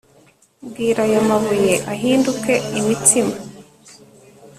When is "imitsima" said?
2.79-3.35